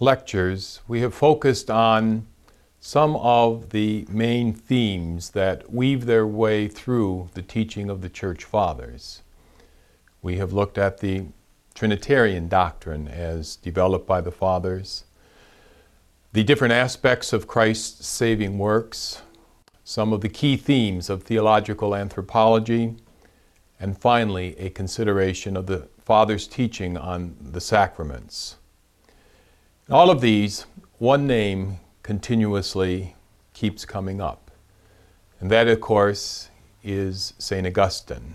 [0.00, 2.26] lectures, we have focused on
[2.80, 8.44] some of the main themes that weave their way through the teaching of the Church
[8.44, 9.22] Fathers.
[10.22, 11.26] We have looked at the
[11.74, 15.04] Trinitarian doctrine as developed by the Fathers,
[16.32, 19.22] the different aspects of Christ's saving works,
[19.82, 22.94] some of the key themes of theological anthropology,
[23.80, 28.57] and finally, a consideration of the Father's teaching on the sacraments.
[29.90, 30.66] All of these,
[30.98, 33.16] one name continuously
[33.54, 34.50] keeps coming up.
[35.40, 36.50] And that, of course,
[36.84, 37.66] is St.
[37.66, 38.34] Augustine.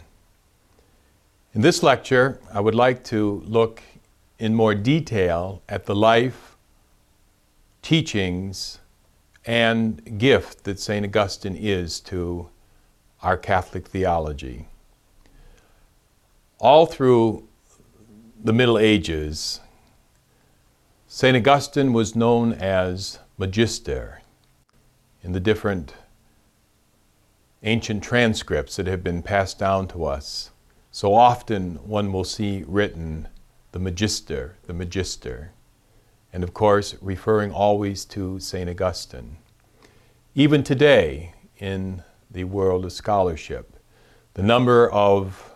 [1.53, 3.83] In this lecture, I would like to look
[4.39, 6.58] in more detail at the life,
[7.83, 8.80] teachings,
[9.45, 11.05] and gift that St.
[11.05, 12.49] Augustine is to
[13.22, 14.66] our Catholic theology.
[16.58, 17.47] All through
[18.44, 19.59] the Middle Ages,
[21.16, 21.38] St.
[21.38, 24.23] Augustine was known as Magister
[25.22, 25.94] in the different
[27.61, 30.50] ancient transcripts that have been passed down to us.
[30.89, 33.28] So often one will see written
[33.73, 35.52] the Magister, the Magister,
[36.33, 38.67] and of course referring always to St.
[38.67, 39.38] Augustine.
[40.33, 43.77] Even today, in the world of scholarship,
[44.33, 45.53] the number of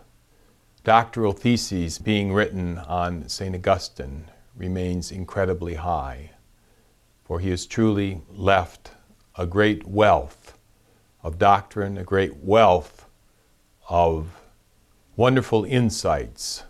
[0.83, 3.55] doctoral theses being written on St.
[3.55, 6.31] Augustine remains incredibly high,
[7.23, 8.91] for he has truly left
[9.37, 10.57] a great wealth
[11.21, 13.05] of doctrine, a great wealth
[13.89, 14.41] of
[15.15, 16.63] wonderful insights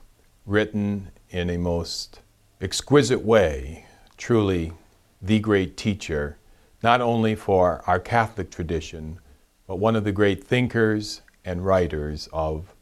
[0.45, 2.22] written in a most
[2.61, 3.85] exquisite way,
[4.17, 4.73] truly
[5.22, 6.38] the great teacher,
[6.84, 9.19] not only for our Catholic tradition,
[9.66, 12.73] but one of the great thinkers and writers of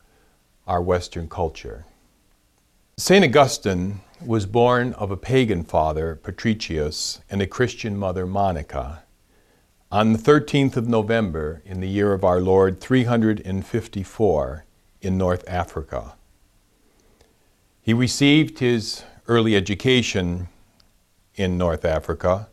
[0.67, 1.85] our Western culture.
[2.97, 3.25] St.
[3.25, 9.03] Augustine was born of a pagan father, Patricius, and a Christian mother, Monica,
[9.91, 14.65] on the 13th of November in the year of our Lord 354
[15.01, 16.15] in North Africa.
[17.81, 20.47] He received his early education
[21.35, 22.49] in North Africa,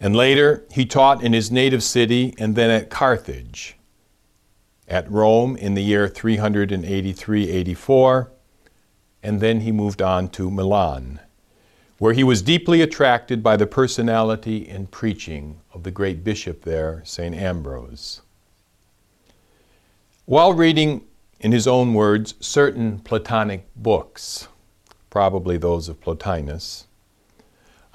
[0.00, 3.76] and later he taught in his native city and then at Carthage,
[4.88, 8.31] at Rome in the year 383 84
[9.22, 11.20] and then he moved on to Milan,
[11.98, 17.02] where he was deeply attracted by the personality and preaching of the great bishop there,
[17.04, 17.34] St.
[17.34, 18.22] Ambrose.
[20.24, 21.04] While reading,
[21.40, 24.48] in his own words, certain Platonic books,
[25.10, 26.86] probably those of Plotinus,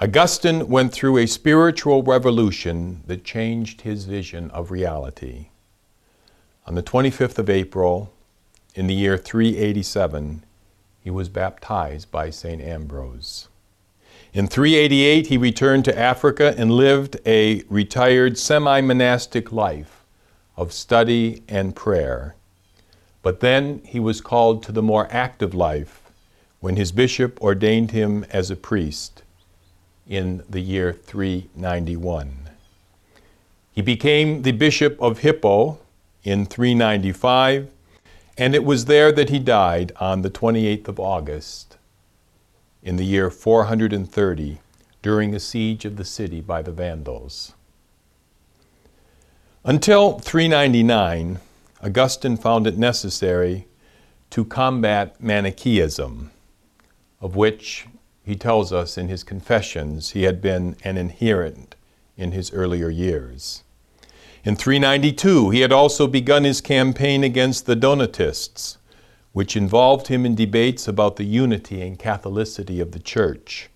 [0.00, 5.48] Augustine went through a spiritual revolution that changed his vision of reality.
[6.66, 8.12] On the 25th of April,
[8.76, 10.44] in the year 387,
[11.08, 12.60] he was baptized by St.
[12.60, 13.48] Ambrose.
[14.34, 20.04] In 388, he returned to Africa and lived a retired semi monastic life
[20.54, 22.34] of study and prayer.
[23.22, 26.02] But then he was called to the more active life
[26.60, 29.22] when his bishop ordained him as a priest
[30.06, 32.50] in the year 391.
[33.72, 35.78] He became the bishop of Hippo
[36.22, 37.70] in 395
[38.38, 41.76] and it was there that he died on the 28th of August
[42.84, 44.60] in the year 430
[45.02, 47.54] during a siege of the city by the Vandals.
[49.64, 51.40] Until 399,
[51.82, 53.66] Augustine found it necessary
[54.30, 56.30] to combat Manichaeism,
[57.20, 57.86] of which
[58.24, 61.74] he tells us in his Confessions he had been an adherent
[62.16, 63.64] in his earlier years.
[64.44, 68.78] In 392, he had also begun his campaign against the Donatists,
[69.32, 73.68] which involved him in debates about the unity and Catholicity of the Church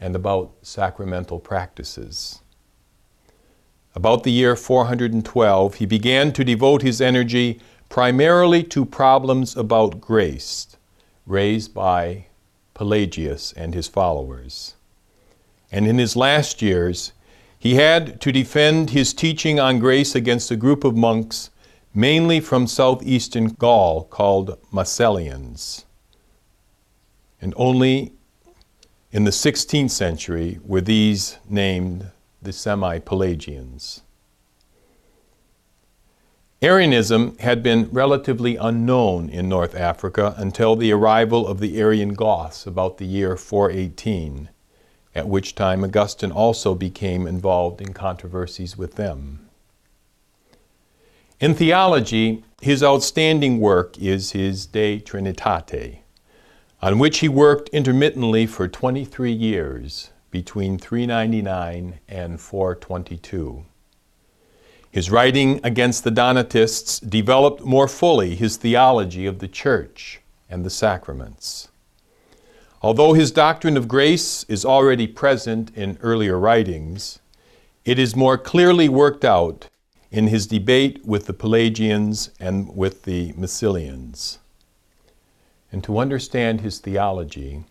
[0.00, 2.40] and about sacramental practices.
[3.94, 10.76] About the year 412, he began to devote his energy primarily to problems about grace
[11.26, 12.26] raised by
[12.74, 14.74] Pelagius and his followers.
[15.72, 17.12] And in his last years,
[17.60, 21.50] he had to defend his teaching on grace against a group of monks,
[21.92, 25.84] mainly from southeastern Gaul, called Massilians.
[27.38, 28.14] And only
[29.12, 32.10] in the 16th century were these named
[32.40, 34.04] the Semi Pelagians.
[36.62, 42.66] Arianism had been relatively unknown in North Africa until the arrival of the Arian Goths
[42.66, 44.48] about the year 418,
[45.14, 49.48] at which time Augustine also became involved in controversies with them.
[51.40, 56.00] In theology, his outstanding work is his De Trinitate,
[56.82, 63.64] on which he worked intermittently for 23 years between 399 and 422.
[64.90, 70.20] His writing against the Donatists developed more fully his theology of the church
[70.50, 71.69] and the sacraments.
[72.82, 77.18] Although his doctrine of grace is already present in earlier writings,
[77.84, 79.68] it is more clearly worked out
[80.10, 84.38] in his debate with the Pelagians and with the Massilians.
[85.70, 87.64] And to understand his theology,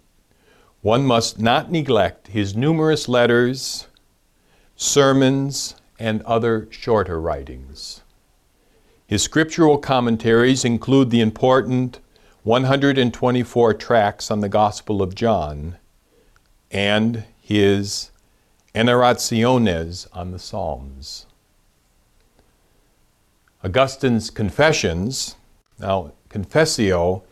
[0.81, 3.87] one must not neglect his numerous letters,
[4.75, 8.01] sermons, and other shorter writings.
[9.05, 11.99] His scriptural commentaries include the important
[12.43, 15.75] 124 tracts on the Gospel of John
[16.71, 18.11] and his
[18.73, 21.25] Enarrationes on the Psalms.
[23.61, 25.35] Augustine's Confessions,
[25.79, 27.23] now, confessio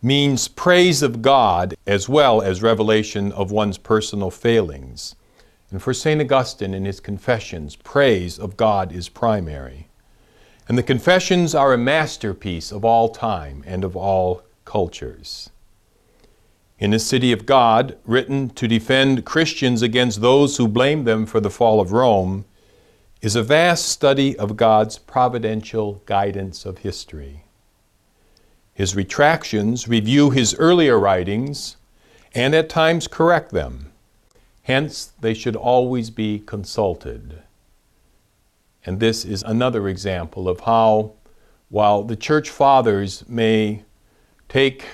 [0.00, 5.14] means praise of God as well as revelation of one's personal failings.
[5.70, 6.22] And for St.
[6.22, 9.88] Augustine in his Confessions, praise of God is primary.
[10.68, 15.50] And the Confessions are a masterpiece of all time and of all cultures.
[16.78, 21.40] In the City of God, written to defend Christians against those who blame them for
[21.40, 22.44] the fall of Rome,
[23.20, 27.44] is a vast study of God's providential guidance of history.
[28.74, 31.78] His retractions review his earlier writings
[32.34, 33.88] and at times correct them
[34.68, 37.42] Hence, they should always be consulted.
[38.88, 41.12] And this is another example of how,
[41.68, 43.84] while the church fathers may
[44.48, 44.86] take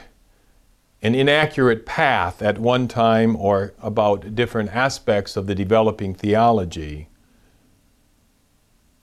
[1.00, 7.06] an inaccurate path at one time or about different aspects of the developing theology,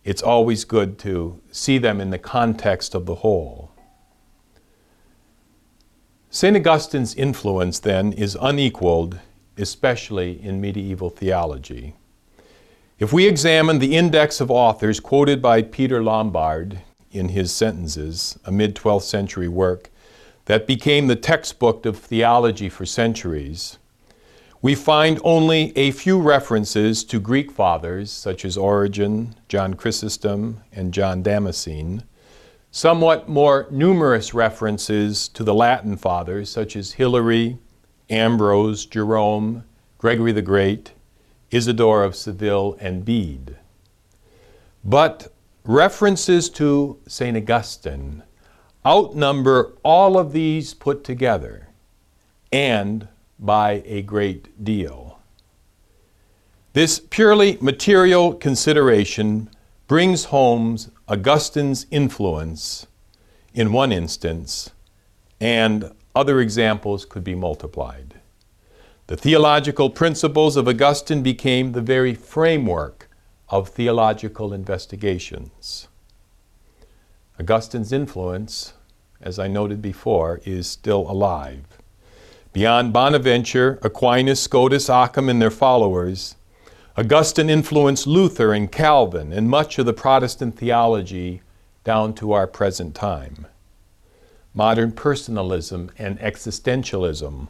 [0.04, 3.72] it's always good to see them in the context of the whole.
[6.30, 6.58] St.
[6.58, 9.20] Augustine's influence, then, is unequaled
[9.58, 11.96] especially in medieval theology.
[13.02, 18.52] If we examine the index of authors quoted by Peter Lombard in his Sentences, a
[18.52, 19.90] mid 12th century work
[20.46, 23.80] that became the textbook of theology for centuries,
[24.62, 30.94] we find only a few references to Greek fathers such as Origen, John Chrysostom, and
[30.94, 32.04] John Damascene,
[32.70, 37.58] somewhat more numerous references to the Latin fathers such as Hilary,
[38.12, 39.64] Ambrose, Jerome,
[39.98, 40.92] Gregory the Great,
[41.52, 43.58] Isidore of Seville, and Bede.
[44.84, 45.32] But
[45.64, 47.38] references to St.
[47.38, 48.24] Augustine
[48.86, 51.68] outnumber all of these put together,
[52.52, 53.08] and
[53.38, 55.20] by a great deal.
[56.74, 59.50] This purely material consideration
[59.88, 60.78] brings home
[61.08, 62.88] Augustine's influence
[63.54, 64.70] in one instance
[65.42, 68.11] and other examples could be multiplied.
[69.12, 73.10] The theological principles of Augustine became the very framework
[73.50, 75.90] of theological investigations.
[77.38, 78.72] Augustine's influence,
[79.20, 81.66] as I noted before, is still alive.
[82.54, 86.36] Beyond Bonaventure, Aquinas, Scotus, Occam, and their followers,
[86.96, 91.42] Augustine influenced Luther and Calvin and much of the Protestant theology
[91.84, 93.46] down to our present time.
[94.54, 97.50] Modern personalism and existentialism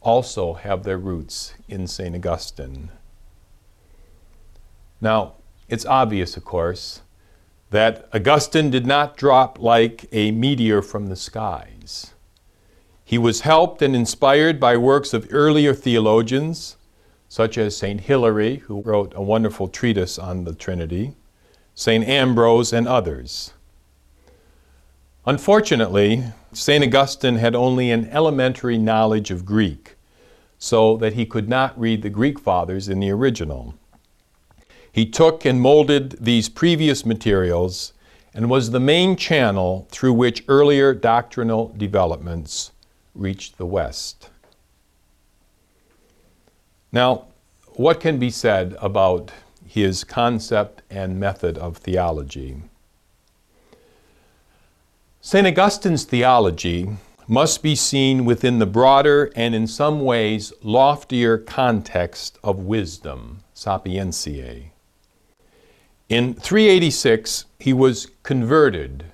[0.00, 2.14] also have their roots in St.
[2.14, 2.90] Augustine.
[5.00, 5.34] Now,
[5.68, 7.02] it's obvious, of course,
[7.70, 12.12] that Augustine did not drop like a meteor from the skies.
[13.04, 16.76] He was helped and inspired by works of earlier theologians,
[17.28, 18.00] such as St.
[18.00, 21.14] Hilary, who wrote a wonderful treatise on the Trinity,
[21.74, 22.06] St.
[22.06, 23.52] Ambrose, and others.
[25.26, 26.82] Unfortunately, St.
[26.82, 29.96] Augustine had only an elementary knowledge of Greek,
[30.58, 33.74] so that he could not read the Greek fathers in the original.
[34.90, 37.92] He took and molded these previous materials
[38.32, 42.72] and was the main channel through which earlier doctrinal developments
[43.14, 44.30] reached the West.
[46.92, 47.26] Now,
[47.74, 49.32] what can be said about
[49.66, 52.62] his concept and method of theology?
[55.22, 55.46] St.
[55.46, 56.96] Augustine's theology
[57.28, 64.70] must be seen within the broader and in some ways loftier context of wisdom, sapientiae.
[66.08, 69.04] In 386, he was converted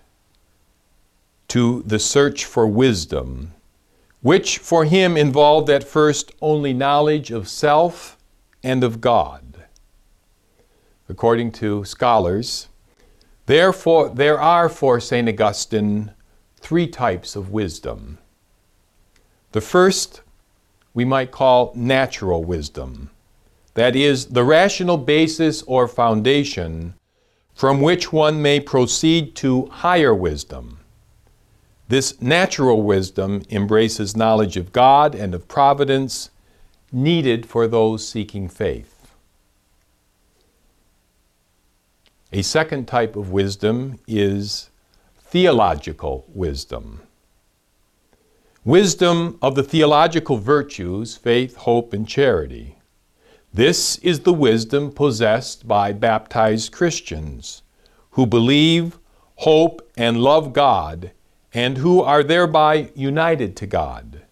[1.48, 3.52] to the search for wisdom,
[4.22, 8.16] which for him involved at first only knowledge of self
[8.62, 9.64] and of God.
[11.08, 12.68] According to scholars,
[13.46, 15.28] therefore there are for St.
[15.28, 16.12] Augustine
[16.56, 18.18] three types of wisdom.
[19.52, 20.22] The first
[20.94, 23.10] we might call natural wisdom,
[23.74, 26.94] that is, the rational basis or foundation
[27.54, 30.80] from which one may proceed to higher wisdom.
[31.88, 36.30] This natural wisdom embraces knowledge of God and of providence
[36.90, 38.95] needed for those seeking faith.
[42.32, 44.70] A second type of wisdom is
[45.20, 47.02] theological wisdom.
[48.64, 52.78] Wisdom of the theological virtues, faith, hope, and charity.
[53.54, 57.62] This is the wisdom possessed by baptized Christians
[58.10, 58.98] who believe,
[59.36, 61.12] hope, and love God,
[61.54, 64.22] and who are thereby united to God.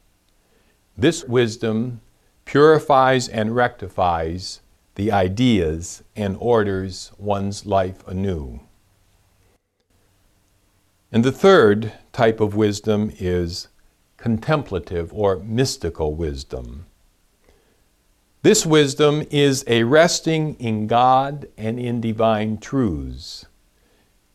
[0.98, 2.00] This wisdom
[2.44, 4.60] purifies and rectifies
[4.94, 8.60] the ideas and orders one's life anew.
[11.10, 13.68] And the third type of wisdom is
[14.16, 16.86] contemplative or mystical wisdom.
[18.42, 23.46] This wisdom is a resting in God and in divine truths,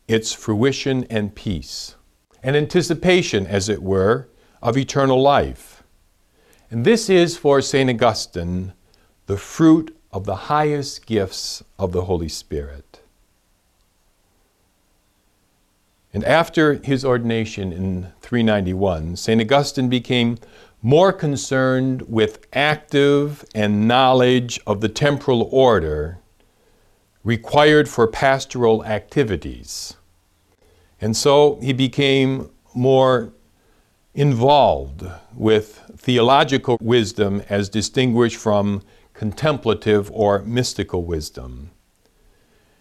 [0.08, 1.94] its fruition and peace,
[2.42, 4.28] an anticipation, as it were,
[4.62, 5.82] of eternal life.
[6.70, 7.88] And this is for St.
[7.88, 8.72] Augustine
[9.26, 13.00] the fruit of the highest gifts of the Holy Spirit.
[16.12, 19.40] And after his ordination in 391, St.
[19.40, 20.38] Augustine became
[20.82, 26.18] more concerned with active and knowledge of the temporal order
[27.22, 29.94] required for pastoral activities.
[31.00, 33.32] And so he became more
[34.14, 38.82] involved with theological wisdom as distinguished from
[39.20, 41.70] contemplative or mystical wisdom.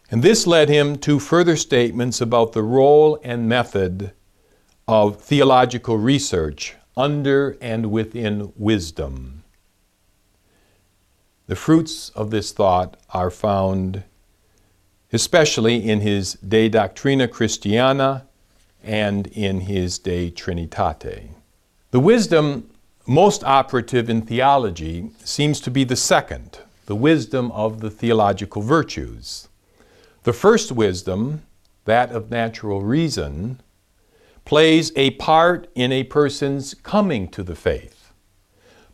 [0.10, 4.14] And this led him to further statements about the role and method
[4.88, 9.44] of theological research under and within wisdom.
[11.48, 14.06] The fruits of this thought are found
[15.12, 18.28] especially in his De Doctrina Christiana
[18.82, 21.32] and in his De Trinitate.
[21.92, 22.69] The wisdom
[23.10, 29.48] most operative in theology seems to be the second, the wisdom of the theological virtues.
[30.26, 31.42] The first wisdom,
[31.86, 33.62] that of natural reason,
[34.46, 38.14] plays a part in a person's coming to the faith.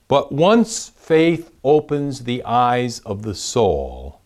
[0.07, 4.21] But once faith opens the eyes of the soul,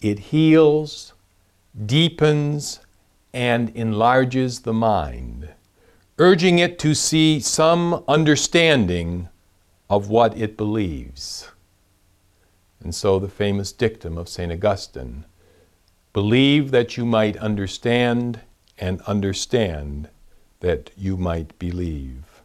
[0.00, 1.12] it heals,
[1.84, 2.80] deepens,
[3.34, 5.50] and enlarges the mind,
[6.20, 9.28] urging it to see some understanding
[9.88, 11.48] of what it believes.
[12.84, 14.52] And so the famous dictum of St.
[14.52, 15.24] Augustine
[16.12, 18.40] Believe that you might understand,
[18.76, 20.08] and understand
[20.58, 22.42] that you might believe.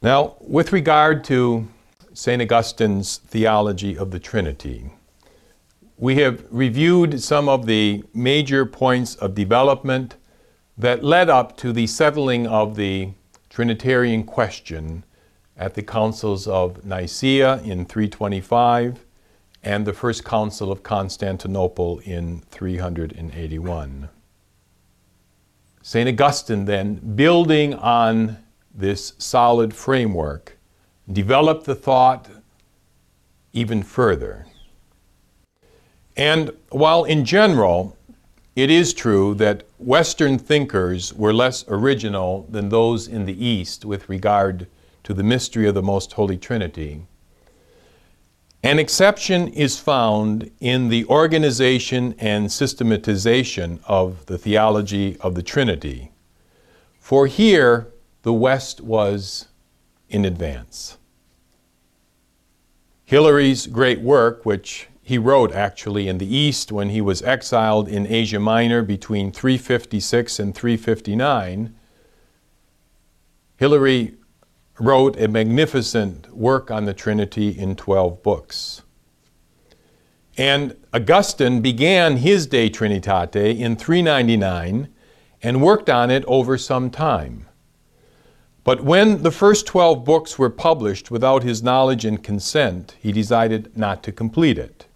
[0.00, 1.68] Now, with regard to
[2.14, 2.40] St.
[2.40, 4.90] Augustine's theology of the Trinity,
[5.98, 10.16] we have reviewed some of the major points of development
[10.80, 13.10] that led up to the settling of the
[13.50, 15.04] Trinitarian question
[15.54, 19.04] at the councils of Nicaea in 325
[19.62, 24.08] and the First Council of Constantinople in 381.
[25.82, 26.08] St.
[26.08, 28.38] Augustine, then, building on
[28.74, 30.56] this solid framework,
[31.12, 32.28] developed the thought
[33.52, 34.46] even further.
[36.16, 37.98] And while in general
[38.56, 44.10] it is true that Western thinkers were less original than those in the East with
[44.10, 44.66] regard
[45.04, 47.06] to the mystery of the Most Holy Trinity,
[48.62, 56.12] an exception is found in the organization and systematization of the theology of the Trinity,
[56.98, 57.88] for here
[58.20, 59.48] the West was
[60.10, 60.98] in advance.
[63.06, 68.06] Hilary's great work, which he wrote actually in the East when he was exiled in
[68.06, 71.74] Asia Minor between 356 and 359,
[73.56, 74.14] Hilary
[74.78, 78.82] wrote a magnificent work on the Trinity in 12 books.
[80.38, 84.88] And Augustine began his De Trinitate in 399
[85.42, 87.46] and worked on it over some time.
[88.64, 93.76] But when the first 12 books were published without his knowledge and consent, he decided
[93.76, 94.86] not to complete it.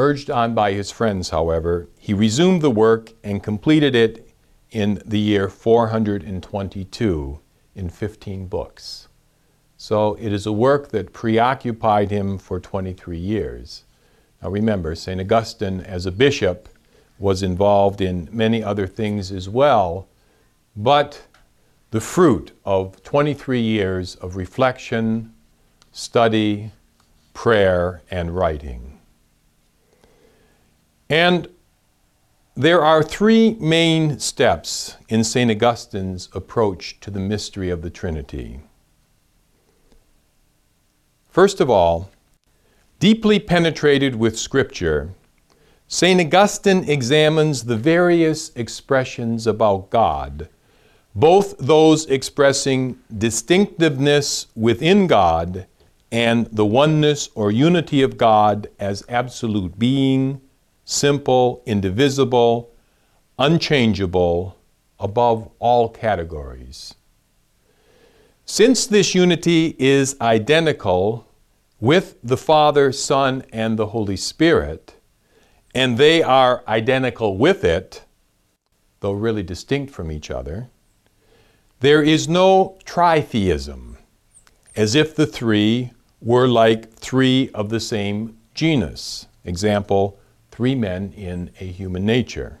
[0.00, 4.30] Urged on by his friends, however, he resumed the work and completed it
[4.70, 7.40] in the year 422
[7.74, 9.08] in 15 books.
[9.76, 13.82] So it is a work that preoccupied him for 23 years.
[14.40, 15.20] Now remember, St.
[15.20, 16.68] Augustine, as a bishop,
[17.18, 20.06] was involved in many other things as well,
[20.76, 21.26] but
[21.90, 25.34] the fruit of 23 years of reflection,
[25.90, 26.70] study,
[27.34, 28.87] prayer, and writing.
[31.10, 31.48] And
[32.54, 35.50] there are three main steps in St.
[35.50, 38.60] Augustine's approach to the mystery of the Trinity.
[41.28, 42.10] First of all,
[42.98, 45.10] deeply penetrated with Scripture,
[45.86, 46.20] St.
[46.20, 50.48] Augustine examines the various expressions about God,
[51.14, 55.66] both those expressing distinctiveness within God
[56.10, 60.40] and the oneness or unity of God as absolute being,
[60.90, 62.70] simple, indivisible,
[63.38, 64.56] unchangeable,
[64.98, 66.94] above all categories.
[68.46, 71.28] Since this unity is identical
[71.78, 74.94] with the Father, Son, and the Holy Spirit,
[75.74, 78.04] and they are identical with it,
[79.00, 80.70] though really distinct from each other,
[81.80, 83.98] there is no tritheism,
[84.74, 85.92] as if the three
[86.22, 89.26] were like three of the same genus.
[89.44, 90.18] Example,
[90.58, 92.58] three men in a human nature.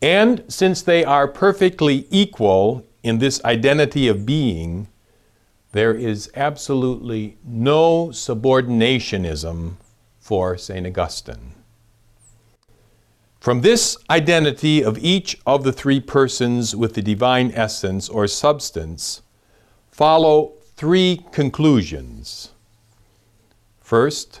[0.00, 4.88] And since they are perfectly equal in this identity of being,
[5.72, 9.74] there is absolutely no subordinationism
[10.20, 10.86] for St.
[10.86, 11.52] Augustine.
[13.38, 19.20] From this identity of each of the three persons with the divine essence or substance
[19.90, 22.52] follow three conclusions.
[23.82, 24.40] First,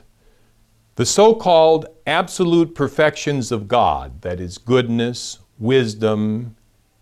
[0.98, 6.56] the so called absolute perfections of God, that is, goodness, wisdom,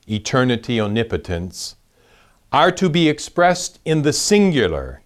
[0.06, 1.76] eternity, omnipotence,
[2.52, 5.00] are to be expressed in the singular,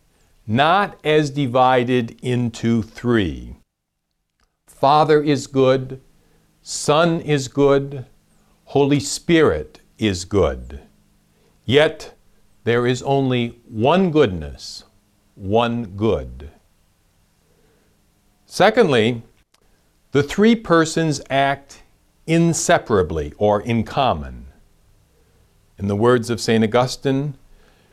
[0.45, 3.55] not as divided into three.
[4.67, 6.01] Father is good,
[6.61, 8.07] Son is good,
[8.65, 10.81] Holy Spirit is good.
[11.65, 12.15] Yet
[12.65, 14.83] there is only one goodness,
[15.37, 16.51] one good.
[18.53, 19.23] Secondly,
[20.11, 21.85] the three persons act
[22.27, 24.47] inseparably or in common.
[25.79, 26.65] In the words of St.
[26.65, 27.35] Augustine,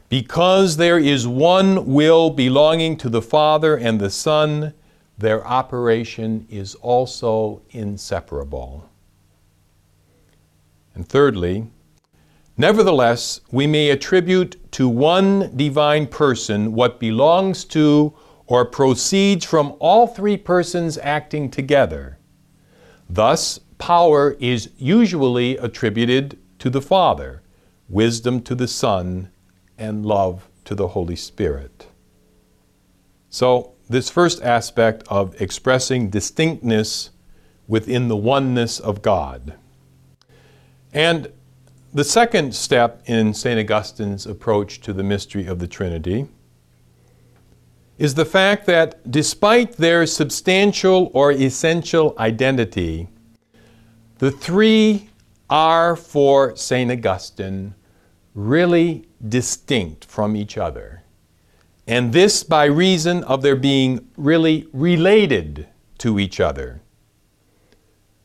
[0.10, 4.74] because there is one will belonging to the Father and the Son,
[5.15, 8.89] their operation is also inseparable.
[10.96, 11.67] And thirdly,
[12.58, 18.15] nevertheless, we may attribute to one divine person what belongs to
[18.47, 22.17] or proceeds from all three persons acting together.
[23.10, 27.43] Thus, power is usually attributed to the Father,
[27.89, 29.31] wisdom to the Son,
[29.77, 31.88] and love to the Holy Spirit.
[33.29, 37.12] So, this first aspect of expressing distinctness
[37.67, 39.53] within the oneness of God.
[40.93, 41.31] And
[41.93, 43.60] the second step in St.
[43.60, 46.27] Augustine's approach to the mystery of the Trinity
[47.97, 53.07] is the fact that despite their substantial or essential identity,
[54.19, 55.10] the three
[55.49, 56.91] are for St.
[56.91, 57.73] Augustine
[58.36, 61.03] really distinct from each other.
[61.88, 65.67] And this by reason of their being really related
[65.99, 66.81] to each other.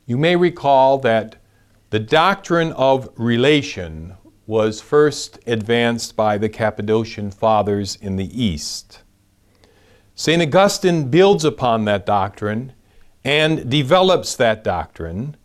[0.05, 1.37] You may recall that
[1.91, 4.15] the doctrine of relation
[4.47, 9.03] was first advanced by the Cappadocian Fathers in the East.
[10.15, 10.43] St.
[10.43, 12.73] Augustine builds upon that doctrine
[13.25, 15.37] and develops that doctrine,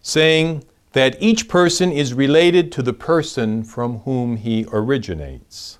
[0.00, 5.78] saying that each person is related to the person from whom he originates.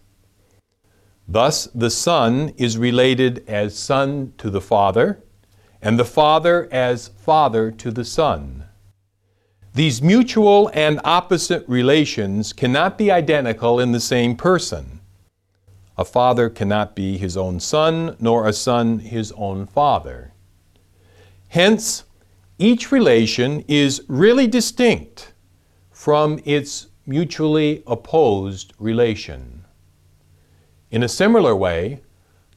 [1.29, 5.23] Thus, the Son is related as Son to the Father,
[5.81, 8.65] and the Father as Father to the Son.
[9.75, 15.01] These mutual and opposite relations cannot be identical in the same person.
[15.97, 20.33] A father cannot be his own son, nor a son his own father.
[21.49, 22.05] Hence,
[22.59, 25.33] each relation is really distinct
[25.91, 29.65] from its mutually opposed relation.
[30.91, 32.03] In a similar way,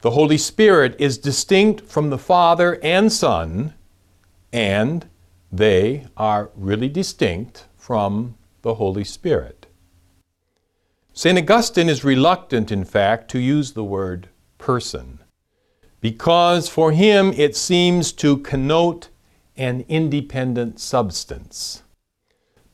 [0.02, 3.74] the Holy Spirit is distinct from the Father and Son,
[4.52, 5.08] and
[5.50, 9.55] they are really distinct from the Holy Spirit.
[11.18, 11.38] St.
[11.38, 15.20] Augustine is reluctant, in fact, to use the word person
[16.02, 19.08] because for him it seems to connote
[19.56, 21.82] an independent substance.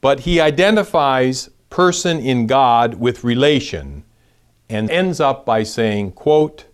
[0.01, 4.03] But he identifies person in God with relation
[4.69, 6.65] and ends up by saying, quote,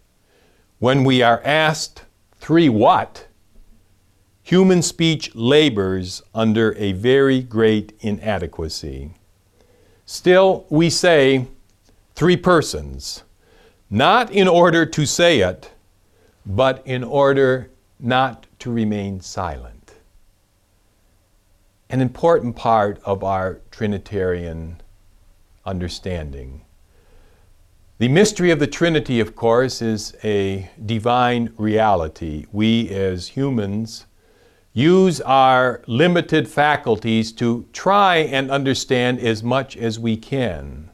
[0.79, 2.07] when we are asked,
[2.39, 3.27] three what?
[4.43, 9.13] Human speech labors under a very great inadequacy.
[10.07, 11.47] Still, we say
[12.19, 13.23] three persons,
[13.89, 15.71] not in order to say it,
[16.45, 19.95] but in order not to remain silent.
[21.89, 24.81] An important part of our Trinitarian
[25.65, 26.63] understanding.
[27.99, 32.47] The mystery of the Trinity, of course, is a divine reality.
[32.51, 34.07] We as humans
[34.73, 40.88] use our limited faculties to try and understand as much as we can.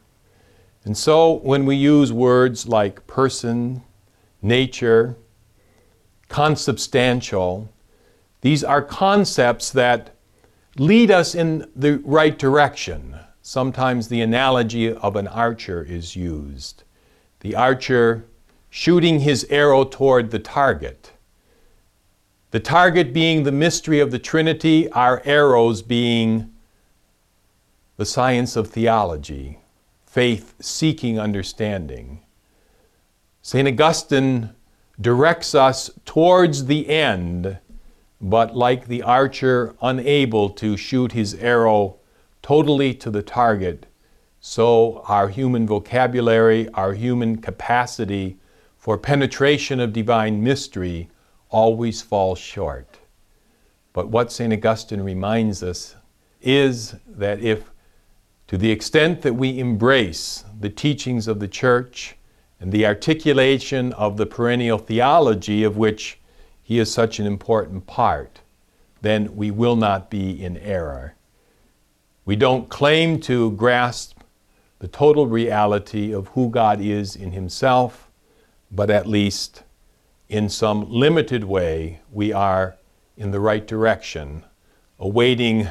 [0.85, 3.81] And so when we use words like person,
[4.41, 5.17] nature,
[6.29, 7.69] consubstantial,
[8.41, 10.11] these are concepts that
[10.77, 13.17] lead us in the right direction.
[13.41, 16.83] Sometimes the analogy of an archer is used.
[17.39, 18.25] The archer
[18.69, 21.13] shooting his arrow toward the target.
[22.51, 26.53] The target being the mystery of the Trinity, our arrows being
[27.97, 29.59] the science of theology,
[30.15, 32.21] faith seeking understanding.
[33.41, 33.67] St.
[33.67, 34.51] Augustine
[35.01, 37.57] directs us towards the end,
[38.21, 41.97] but like the archer unable to shoot his arrow
[42.41, 43.87] totally to the target,
[44.39, 48.37] so our human vocabulary, our human capacity
[48.77, 51.09] for penetration of divine mystery
[51.49, 52.99] always falls short.
[53.91, 54.53] But what St.
[54.53, 55.97] Augustine reminds us
[56.41, 57.69] is that if,
[58.47, 62.15] to the extent that we embrace the teachings of the Church
[62.59, 66.19] and the articulation of the perennial theology of which
[66.61, 68.41] he is such an important part,
[69.01, 71.13] then we will not be in error.
[72.25, 74.21] We don't claim to grasp
[74.79, 78.09] the total reality of who God is in Himself,
[78.71, 79.63] but at least
[80.27, 82.77] in some limited way, we are
[83.15, 84.43] in the right direction,
[84.99, 85.67] awaiting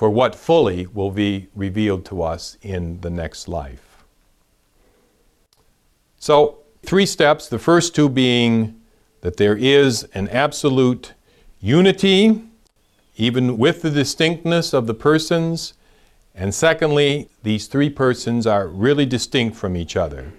[0.00, 4.02] for what fully will be revealed to us in the next life.
[6.18, 8.80] So, three steps, the first two being
[9.20, 11.12] that there is an absolute
[11.60, 12.42] unity,
[13.18, 15.74] even with the distinctness of the persons.
[16.34, 20.32] And secondly, these three persons are really distinct from each other.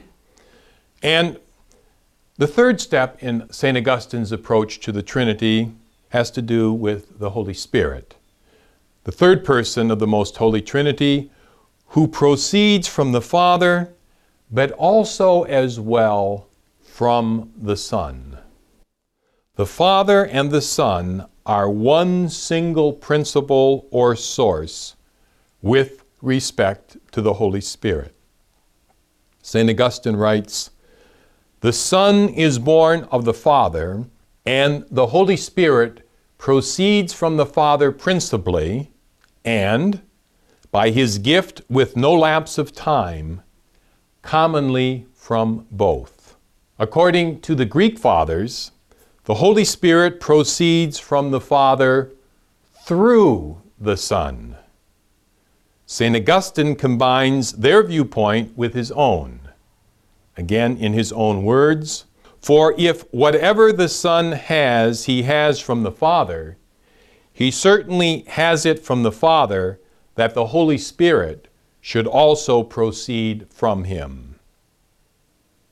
[1.04, 1.38] And
[2.36, 3.78] the third step in St.
[3.78, 5.71] Augustine's approach to the Trinity
[6.10, 8.15] has to do with the Holy Spirit,
[9.04, 11.32] the third person of the Most Holy Trinity,
[11.88, 13.94] who proceeds from the Father,
[14.52, 16.48] but also as well
[16.80, 18.38] from the Son.
[19.56, 24.96] The Father and the Son are one single principle or source
[25.62, 28.16] with respect to the Holy Spirit.
[29.42, 29.70] St.
[29.70, 30.70] Augustine writes,
[31.62, 34.06] the Son is born of the Father,
[34.46, 38.90] and the Holy Spirit proceeds from the Father principally,
[39.43, 40.01] and,
[40.71, 43.41] by his gift with no lapse of time,
[44.21, 46.36] commonly from both.
[46.80, 48.71] According to the Greek Fathers,
[49.25, 52.12] the Holy Spirit proceeds from the Father
[52.86, 54.56] through the Son.
[55.86, 56.15] St.
[56.15, 59.41] Augustine combines their viewpoint with his own.
[60.38, 62.06] Again, in his own words,
[62.41, 66.58] for if whatever the Son has, he has from the Father,
[67.34, 69.80] he certainly has it from the Father
[70.15, 71.48] that the Holy Spirit
[71.80, 74.36] should also proceed from him.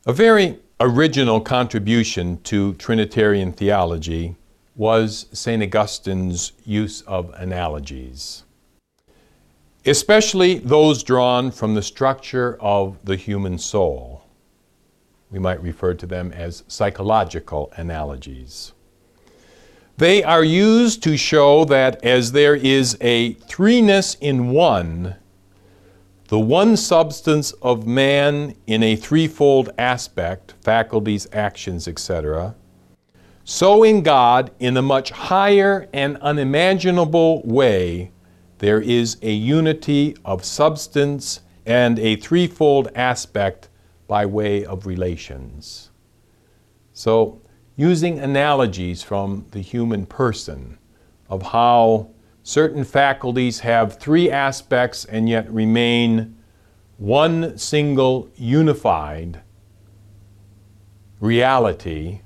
[0.06, 4.36] A very original contribution to Trinitarian theology
[4.76, 5.62] was St.
[5.62, 8.43] Augustine's use of analogies,
[9.86, 14.24] especially those drawn from the structure of the human soul.
[15.30, 18.72] We might refer to them as psychological analogies.
[20.00, 25.18] They are used to show that as there is a threeness in one,
[26.30, 32.56] the one substance of man in a threefold aspect, faculties, actions, etc.,
[33.44, 38.12] so in God, in a much higher and unimaginable way,
[38.60, 43.68] there is a unity of substance and a threefold aspect
[44.08, 45.90] by way of relations.
[46.94, 47.42] So,
[47.80, 50.78] using analogies from the human person
[51.30, 52.10] of how
[52.44, 56.36] certain faculties have three aspects and yet remain
[56.98, 59.39] one single unified
[61.22, 62.20] reality,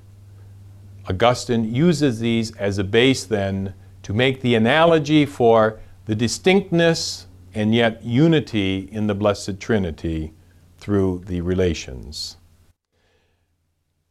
[1.08, 7.72] Augustine uses these as a base then to make the analogy for the distinctness and
[7.72, 10.32] yet unity in the Blessed Trinity
[10.78, 12.38] through the relations.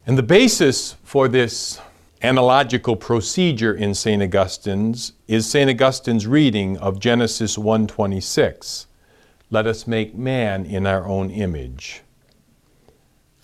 [0.06, 1.80] And the basis for this
[2.22, 4.22] analogical procedure in St.
[4.22, 5.70] Augustine's is St.
[5.70, 8.88] Augustine's reading of Genesis 1:26.
[9.50, 12.02] Let us make man in our own image.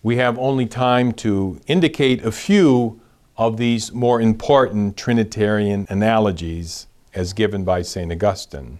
[0.03, 2.99] We have only time to indicate a few
[3.37, 8.11] of these more important Trinitarian analogies as given by St.
[8.11, 8.79] Augustine.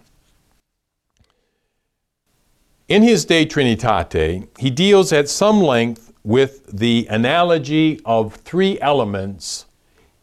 [2.88, 9.66] In his De Trinitate, he deals at some length with the analogy of three elements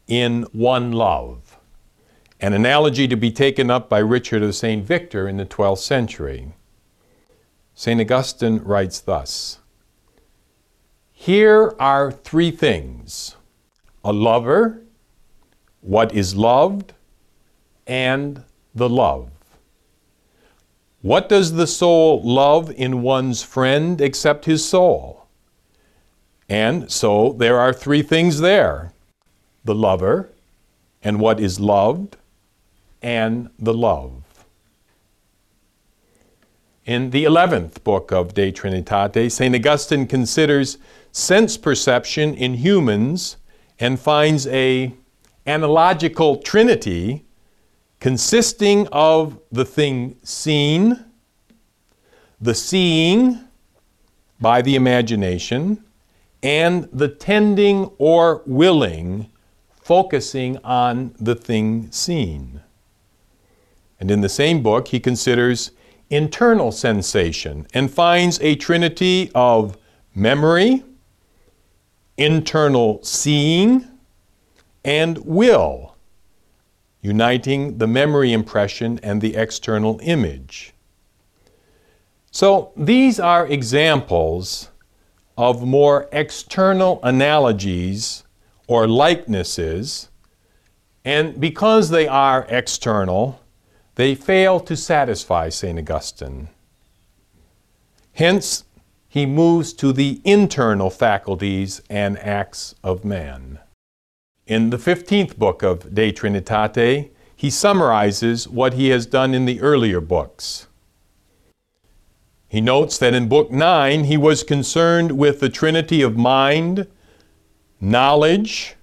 [0.06, 1.58] in one love,
[2.40, 4.84] an analogy to be taken up by Richard of St.
[4.84, 6.54] Victor in the 12th century.
[7.74, 8.00] St.
[8.00, 9.58] Augustine writes thus
[11.12, 13.36] Here are three things
[14.04, 14.82] a lover,
[15.80, 16.94] what is loved,
[17.86, 19.30] and the love.
[21.02, 25.17] What does the soul love in one's friend except his soul?
[26.48, 28.92] And so there are three things there
[29.64, 30.30] the lover,
[31.02, 32.16] and what is loved,
[33.02, 34.22] and the love.
[36.86, 39.54] In the 11th book of De Trinitate, St.
[39.54, 40.78] Augustine considers
[41.12, 43.36] sense perception in humans
[43.78, 44.94] and finds a
[45.46, 47.26] analogical trinity
[48.00, 51.04] consisting of the thing seen,
[52.40, 53.38] the seeing
[54.40, 55.84] by the imagination,
[56.42, 59.30] and the tending or willing,
[59.80, 62.60] focusing on the thing seen.
[64.00, 65.72] And in the same book, he considers
[66.10, 69.76] internal sensation and finds a trinity of
[70.14, 70.84] memory,
[72.16, 73.86] internal seeing,
[74.84, 75.96] and will
[77.00, 80.74] uniting the memory impression and the external image.
[82.30, 84.70] So these are examples
[85.38, 88.24] of more external analogies
[88.66, 90.08] or likenesses,
[91.04, 93.40] and because they are external,
[93.94, 95.78] they fail to satisfy St.
[95.78, 96.48] Augustine.
[98.12, 98.64] Hence,
[99.08, 103.60] he moves to the internal faculties and acts of man.
[104.46, 109.60] In the 15th book of De Trinitate, he summarizes what he has done in the
[109.60, 110.67] earlier books.
[112.48, 116.86] He notes that in Book 9, he was concerned with the trinity of mind,
[117.78, 118.74] knowledge,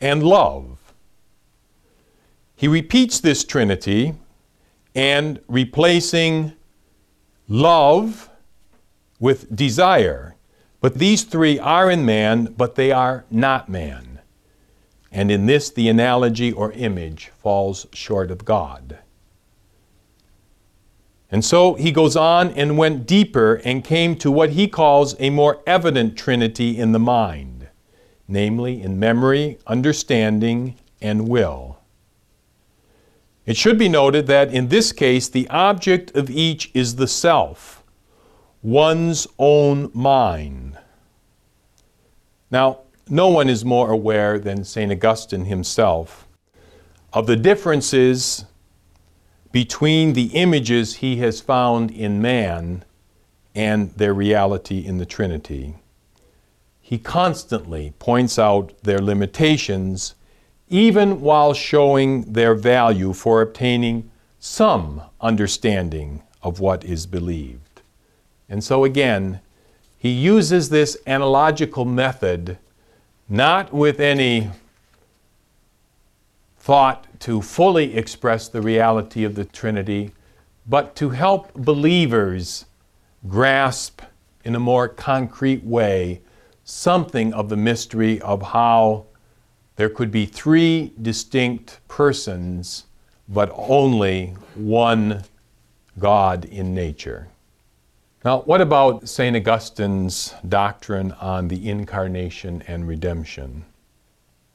[0.00, 0.78] and love.
[2.54, 4.14] He repeats this trinity
[4.94, 6.52] and replacing
[7.48, 8.30] love
[9.18, 10.36] with desire.
[10.80, 14.20] But these three are in man, but they are not man.
[15.10, 18.98] And in this, the analogy or image falls short of God.
[21.30, 25.30] And so he goes on and went deeper and came to what he calls a
[25.30, 27.68] more evident trinity in the mind,
[28.26, 31.78] namely in memory, understanding, and will.
[33.44, 37.82] It should be noted that in this case, the object of each is the self,
[38.62, 40.78] one's own mind.
[42.50, 44.92] Now, no one is more aware than St.
[44.92, 46.26] Augustine himself
[47.12, 48.44] of the differences
[49.52, 52.84] between the images he has found in man
[53.54, 55.74] and their reality in the Trinity.
[56.80, 60.14] He constantly points out their limitations,
[60.68, 67.82] even while showing their value for obtaining some understanding of what is believed.
[68.48, 69.40] And so again,
[69.98, 72.58] he uses this analogical method
[73.28, 74.50] not with any
[76.56, 80.12] thought to fully express the reality of the Trinity,
[80.66, 82.66] but to help believers
[83.26, 84.02] grasp
[84.44, 86.20] in a more concrete way
[86.64, 89.06] something of the mystery of how
[89.76, 92.84] there could be three distinct persons,
[93.28, 95.24] but only one
[95.98, 97.28] God in nature.
[98.24, 99.36] Now, what about St.
[99.36, 103.64] Augustine's doctrine on the incarnation and redemption?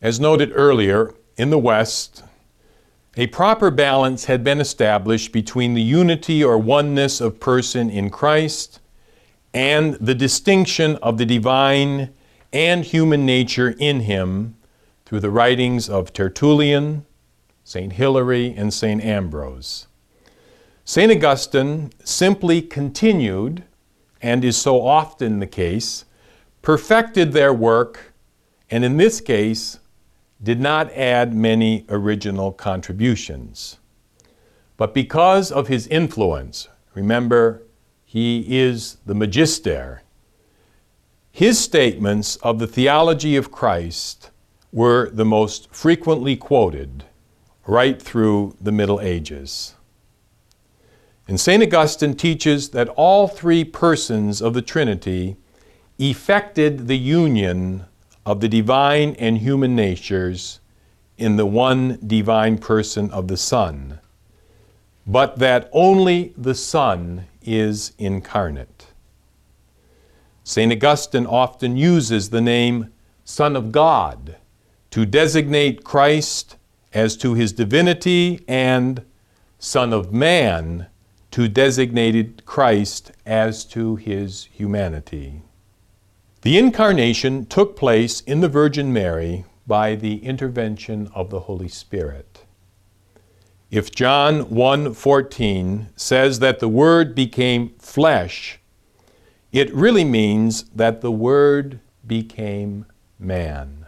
[0.01, 2.23] As noted earlier, in the West,
[3.15, 8.79] a proper balance had been established between the unity or oneness of person in Christ
[9.53, 12.11] and the distinction of the divine
[12.51, 14.55] and human nature in him
[15.05, 17.05] through the writings of Tertullian,
[17.63, 17.93] St.
[17.93, 19.03] Hilary, and St.
[19.03, 19.87] Ambrose.
[20.83, 21.11] St.
[21.11, 23.63] Augustine simply continued
[24.21, 26.05] and is so often the case,
[26.61, 28.13] perfected their work,
[28.71, 29.79] and in this case,
[30.43, 33.79] did not add many original contributions.
[34.75, 37.63] But because of his influence, remember,
[38.03, 40.03] he is the magister,
[41.31, 44.29] his statements of the theology of Christ
[44.71, 47.05] were the most frequently quoted
[47.65, 49.73] right through the Middle Ages.
[51.27, 51.63] And St.
[51.63, 55.37] Augustine teaches that all three persons of the Trinity
[55.97, 57.85] effected the union
[58.25, 60.59] of the divine and human natures
[61.17, 63.99] in the one divine person of the Son,
[65.05, 68.87] but that only the Son is incarnate.
[70.43, 70.71] St.
[70.71, 72.91] Augustine often uses the name
[73.23, 74.37] Son of God
[74.91, 76.57] to designate Christ
[76.93, 79.03] as to his divinity and
[79.59, 80.87] Son of Man
[81.31, 85.41] to designate Christ as to his humanity.
[86.43, 92.43] The incarnation took place in the Virgin Mary by the intervention of the Holy Spirit.
[93.71, 98.59] If John 1:14 says that the word became flesh,
[99.53, 103.85] it really means that the word became man.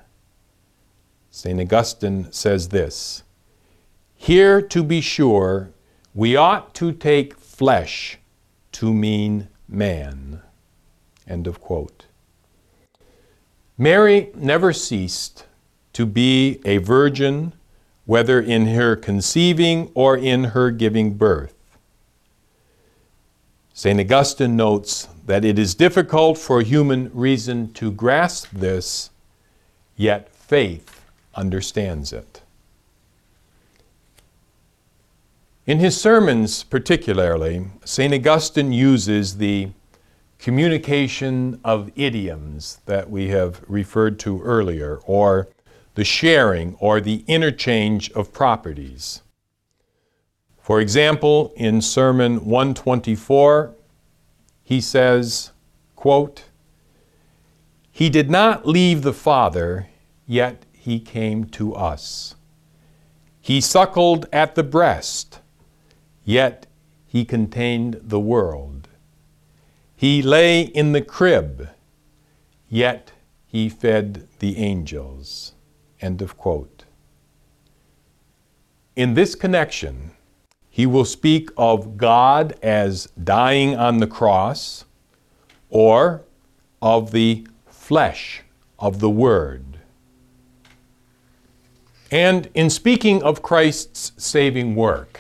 [1.30, 1.60] St.
[1.60, 3.24] Augustine says this
[4.16, 5.72] Here, to be sure,
[6.14, 8.18] we ought to take flesh
[8.72, 10.42] to mean man.
[11.28, 12.05] End of quote.
[13.78, 15.46] Mary never ceased
[15.94, 17.54] to be a virgin,
[18.06, 21.54] whether in her conceiving or in her giving birth.
[23.74, 24.00] St.
[24.00, 29.10] Augustine notes that it is difficult for human reason to grasp this,
[29.98, 31.02] yet faith
[31.34, 32.42] understands it.
[35.68, 38.14] In his sermons, particularly, St.
[38.14, 39.70] Augustine uses the
[40.46, 45.48] communication of idioms that we have referred to earlier, or
[45.96, 49.24] the sharing or the interchange of properties.
[50.62, 53.74] For example, in Sermon 124,
[54.64, 55.50] he says,
[55.96, 56.44] quote,
[57.92, 59.88] He did not leave the Father,
[60.28, 62.36] yet he came to us.
[63.42, 65.40] He suckled at the breast,
[66.24, 66.68] yet
[67.08, 68.85] he contained the world.
[69.96, 71.70] He lay in the crib,
[72.70, 73.12] yet
[73.48, 75.54] he fed the angels.
[76.02, 76.84] End of quote.
[78.96, 80.12] In this connection,
[80.70, 84.84] he will speak of God as dying on the cross
[85.70, 86.24] or
[86.82, 88.44] of the flesh
[88.78, 89.80] of the Word.
[92.12, 95.20] And in speaking of Christ's saving work,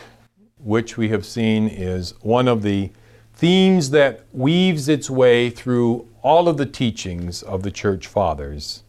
[0.57, 2.91] which we have seen is one of the
[3.35, 8.83] themes that weaves its way through all of the teachings of the Church Fathers,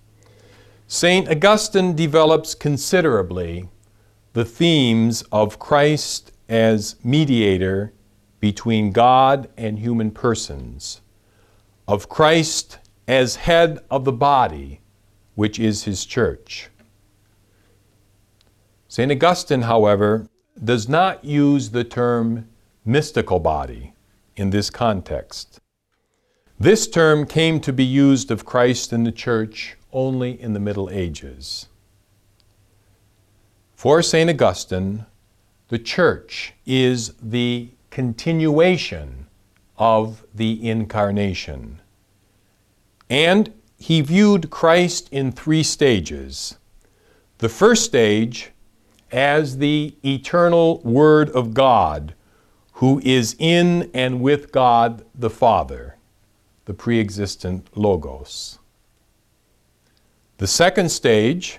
[0.87, 1.28] St.
[1.28, 3.68] Augustine develops considerably
[4.32, 7.92] the themes of Christ as mediator
[8.38, 11.00] between God and human persons,
[11.88, 12.78] of Christ
[13.09, 14.80] as head of the body,
[15.35, 16.70] which is his church
[18.88, 19.12] St.
[19.12, 20.26] Augustine, however,
[20.64, 22.48] does not use the term
[22.85, 23.92] mystical body
[24.37, 25.61] in this context.
[26.59, 30.88] This term came to be used of Christ in the church only in the Middle
[30.90, 31.68] Ages.
[33.75, 34.31] For St.
[34.31, 35.05] Augustine,
[35.68, 39.27] the church is the continuation
[39.77, 41.81] of the incarnation.
[43.11, 46.57] And he viewed Christ in three stages.
[47.38, 48.51] The first stage
[49.12, 52.14] as the eternal Word of God,
[52.76, 55.96] who is in and with God the Father,
[56.66, 58.58] the pre existent Logos.
[60.36, 61.58] The second stage,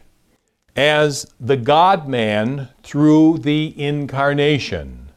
[0.76, 5.10] as the God man through the incarnation,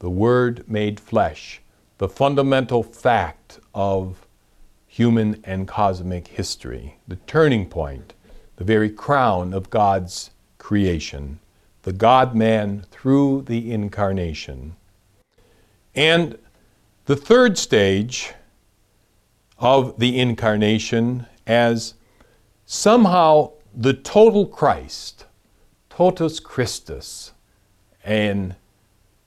[0.00, 1.62] the Word made flesh,
[1.96, 4.26] the fundamental fact of
[4.86, 8.12] human and cosmic history, the turning point,
[8.56, 11.40] the very crown of God's creation,
[11.84, 14.74] the God man through the incarnation.
[15.94, 16.38] And
[17.04, 18.32] the third stage
[19.58, 21.94] of the incarnation as
[22.64, 25.26] somehow the total Christ,
[25.90, 27.32] totus Christus,
[28.02, 28.56] an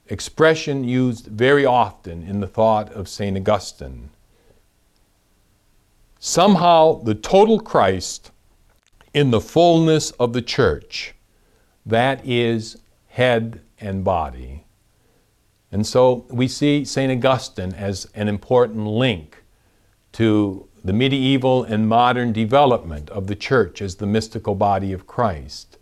[0.08, 3.38] expression used very often in the thought of St.
[3.38, 4.10] Augustine.
[6.20, 8.32] Somehow the total Christ
[9.14, 11.14] in the fullness of the church
[11.88, 12.78] that is
[13.08, 14.66] head and body.
[15.72, 17.12] And so we see St.
[17.12, 19.44] Augustine as an important link
[20.14, 25.78] to the medieval and modern development of the church as the mystical body of Christ.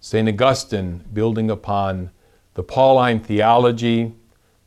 [0.00, 0.28] St.
[0.28, 2.10] Augustine, building upon
[2.54, 4.14] the Pauline theology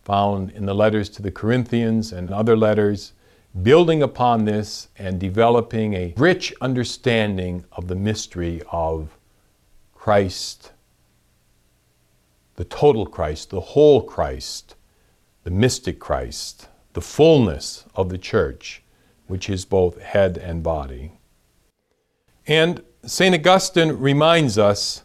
[0.03, 3.13] found in the letters to the Corinthians and other letters,
[3.61, 9.17] building upon this and developing a rich understanding of the mystery of
[9.93, 10.71] Christ,
[12.59, 14.75] the total Christ, the whole Christ,
[15.45, 18.83] the mystic Christ, the fullness of the church,
[19.27, 21.13] which is both head and body.
[22.45, 23.33] And St.
[23.33, 25.03] Augustine reminds us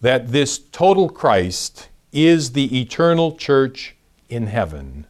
[0.00, 3.96] that this total Christ is the eternal church
[4.28, 5.08] in heaven.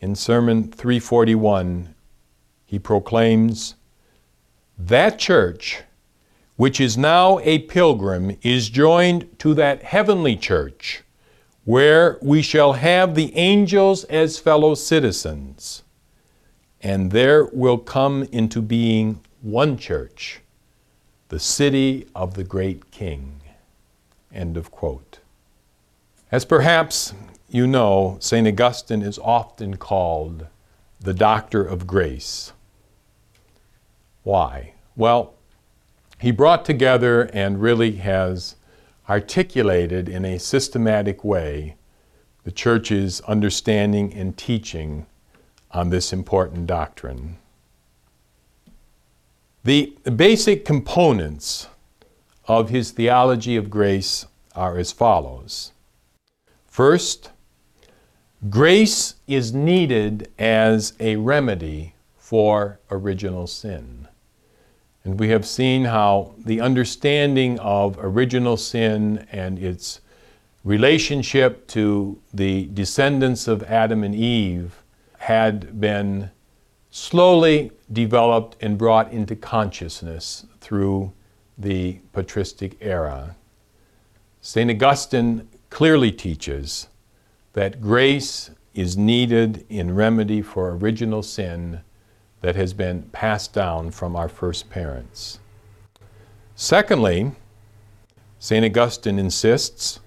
[0.00, 1.94] In Sermon 341,
[2.64, 3.74] he proclaims,
[4.78, 5.82] That church,
[6.56, 11.02] which is now a pilgrim, is joined to that heavenly church,
[11.64, 15.82] where we shall have the angels as fellow citizens,
[16.82, 20.40] and there will come into being one church,
[21.28, 23.40] the city of the great King.
[24.32, 25.20] End of quote.
[26.30, 27.14] As perhaps
[27.48, 28.46] you know, St.
[28.46, 30.46] Augustine is often called
[31.00, 32.52] the doctor of grace.
[34.24, 34.74] Why?
[34.96, 35.35] Well,
[36.18, 38.56] he brought together and really has
[39.08, 41.76] articulated in a systematic way
[42.44, 45.06] the church's understanding and teaching
[45.72, 47.38] on this important doctrine.
[49.64, 51.68] The basic components
[52.46, 55.72] of his theology of grace are as follows.
[56.66, 57.30] First,
[58.48, 64.05] grace is needed as a remedy for original sin.
[65.06, 70.00] And we have seen how the understanding of original sin and its
[70.64, 74.82] relationship to the descendants of Adam and Eve
[75.18, 76.32] had been
[76.90, 81.12] slowly developed and brought into consciousness through
[81.56, 83.36] the patristic era.
[84.40, 84.68] St.
[84.68, 86.88] Augustine clearly teaches
[87.52, 91.82] that grace is needed in remedy for original sin
[92.46, 95.40] that has been passed down from our first parents.
[96.54, 97.32] Secondly,
[98.38, 98.64] St.
[98.64, 99.98] Augustine insists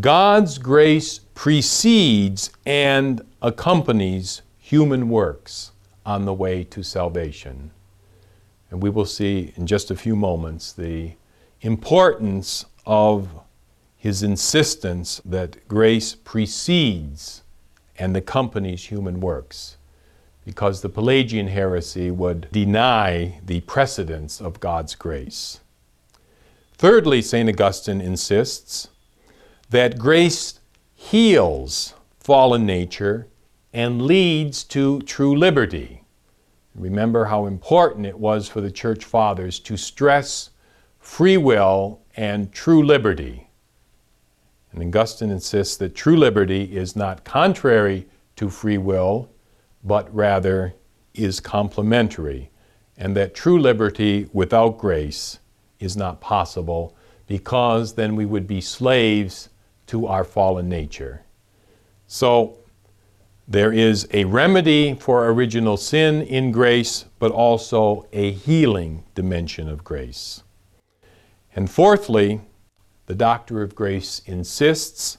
[0.00, 5.70] God's grace precedes and accompanies human works
[6.04, 7.70] on the way to salvation.
[8.72, 11.12] And we will see in just a few moments the
[11.60, 13.28] importance of
[13.96, 17.44] his insistence that grace precedes
[17.96, 19.76] and accompanies human works,
[20.44, 25.60] because the Pelagian heresy would deny the precedence of God's grace.
[26.74, 27.48] Thirdly, St.
[27.48, 28.88] Augustine insists
[29.70, 30.60] that grace
[30.94, 33.28] heals fallen nature
[33.72, 36.02] and leads to true liberty.
[36.74, 40.50] Remember how important it was for the church fathers to stress
[40.98, 43.48] free will and true liberty.
[44.72, 49.28] And Augustine insists that true liberty is not contrary to free will,
[49.84, 50.74] but rather
[51.12, 52.50] is complementary,
[52.96, 55.38] and that true liberty without grace
[55.78, 59.50] is not possible because then we would be slaves
[59.86, 61.22] to our fallen nature.
[62.06, 62.58] So,
[63.46, 69.84] there is a remedy for original sin in grace, but also a healing dimension of
[69.84, 70.42] grace.
[71.54, 72.40] And fourthly,
[73.06, 75.18] the Doctor of Grace insists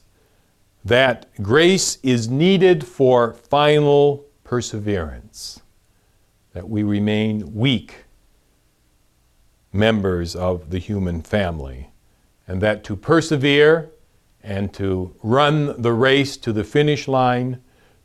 [0.84, 5.60] that grace is needed for final perseverance,
[6.52, 8.04] that we remain weak
[9.72, 11.90] members of the human family,
[12.46, 13.90] and that to persevere
[14.44, 17.60] and to run the race to the finish line,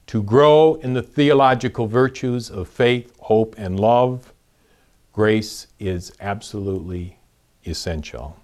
[0.08, 4.34] to grow in the theological virtues of faith, hope, and love,
[5.14, 7.20] grace is absolutely
[7.68, 8.36] essential.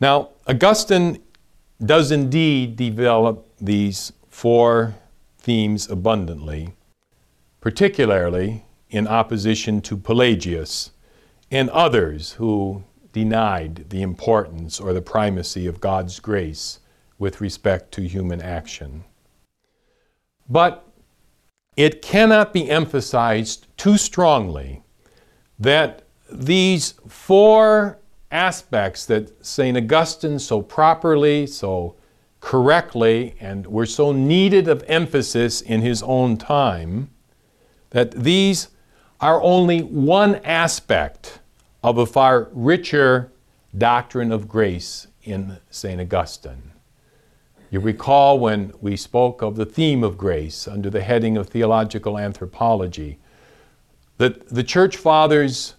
[0.00, 1.22] Now, Augustine
[1.80, 4.96] does indeed develop these four
[5.38, 6.74] themes abundantly,
[7.60, 10.90] particularly in opposition to Pelagius
[11.52, 12.82] and others who
[13.12, 16.80] denied the importance or the primacy of God's grace
[17.16, 19.04] with respect to human action.
[20.48, 20.84] But
[21.76, 24.82] it cannot be emphasized too strongly
[25.60, 27.98] that these four
[28.32, 29.76] aspects that St.
[29.76, 31.94] Augustine so properly, so
[32.44, 37.08] correctly, and were so needed of emphasis in his own time,
[37.88, 38.68] that these
[39.18, 41.40] are only one aspect
[41.82, 43.32] of a far richer
[43.78, 45.98] doctrine of grace in St.
[45.98, 46.70] Augustine.
[47.70, 52.18] You recall when we spoke of the theme of grace under the heading of theological
[52.18, 53.18] anthropology,
[54.18, 55.76] that the church fathers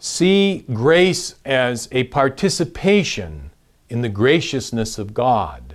[0.00, 3.52] see grace as a participation
[3.88, 5.73] in the graciousness of God,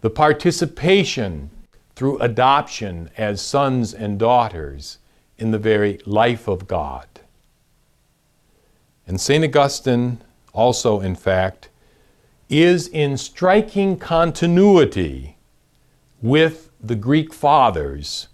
[0.00, 1.50] the participation
[1.94, 4.98] through adoption as sons and daughters
[5.38, 7.06] in the very life of God.
[9.06, 9.44] And St.
[9.44, 10.20] Augustine
[10.52, 11.68] also, in fact,
[12.48, 15.36] is in striking continuity
[16.22, 18.28] with the Greek fathers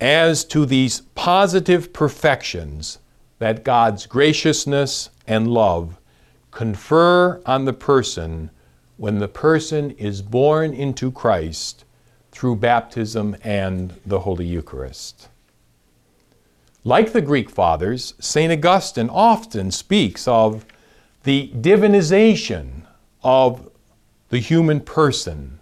[0.00, 2.98] as to these positive perfections
[3.38, 5.98] that God's graciousness and love
[6.50, 8.50] confer on the person
[9.00, 11.86] when the person is born into Christ
[12.30, 15.30] through baptism and the Holy Eucharist.
[16.84, 18.52] Like the Greek fathers, St.
[18.52, 20.66] Augustine often speaks of
[21.22, 22.82] the divinization
[23.22, 23.70] of
[24.28, 25.60] the human person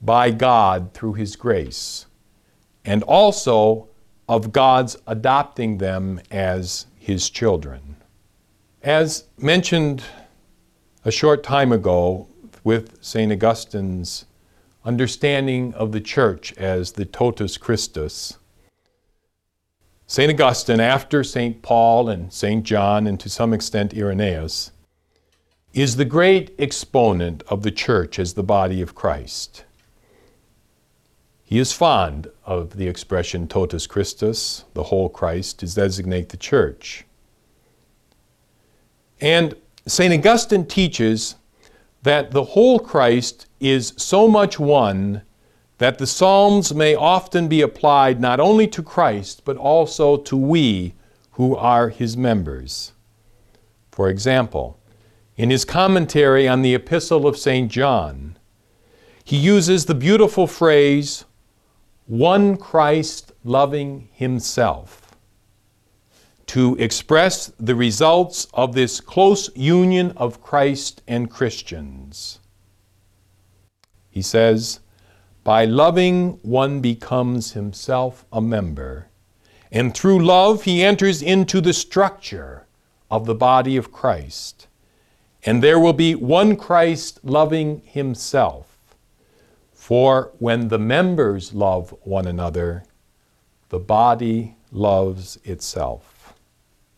[0.00, 2.06] by God through His grace,
[2.84, 3.88] and also
[4.28, 7.96] of God's adopting them as His children.
[8.80, 10.04] As mentioned
[11.04, 12.28] a short time ago
[12.66, 13.30] with St.
[13.30, 14.24] Augustine's
[14.84, 18.38] understanding of the church as the totus Christus,
[20.08, 20.32] St.
[20.32, 21.62] Augustine, after St.
[21.62, 22.64] Paul and St.
[22.64, 24.72] John, and to some extent Irenaeus,
[25.74, 29.64] is the great exponent of the church as the body of Christ.
[31.44, 37.04] He is fond of the expression totus Christus, the whole Christ, to designate the church.
[39.20, 39.54] And
[39.86, 40.12] St.
[40.12, 41.36] Augustine teaches
[42.06, 45.22] that the whole Christ is so much one
[45.78, 50.94] that the Psalms may often be applied not only to Christ, but also to we
[51.32, 52.92] who are his members.
[53.90, 54.78] For example,
[55.36, 57.68] in his commentary on the Epistle of St.
[57.68, 58.38] John,
[59.24, 61.24] he uses the beautiful phrase,
[62.06, 65.05] one Christ loving himself,
[66.46, 72.38] to express the results of this close union of Christ and Christians.
[74.10, 74.80] He says,
[75.44, 79.08] By loving, one becomes himself a member,
[79.72, 82.66] and through love, he enters into the structure
[83.10, 84.68] of the body of Christ
[85.46, 88.76] and there will be one Christ loving himself.
[89.72, 92.82] For when the members love one another,
[93.68, 96.15] the body loves itself.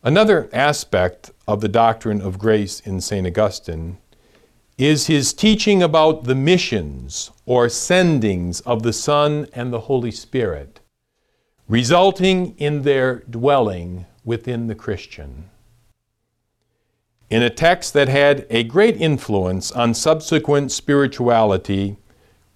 [0.02, 3.26] Another aspect of the doctrine of grace in St.
[3.26, 3.98] Augustine
[4.76, 10.80] is his teaching about the missions or sendings of the Son and the Holy Spirit,
[11.68, 15.50] resulting in their dwelling within the Christian
[17.30, 21.96] in a text that had a great influence on subsequent spirituality